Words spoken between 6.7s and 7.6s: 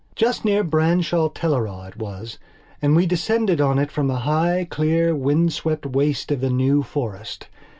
Forest.